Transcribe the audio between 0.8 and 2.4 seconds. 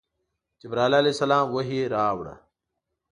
علیه السلام وحی راوړ.